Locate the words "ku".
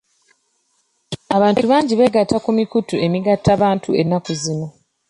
2.45-2.51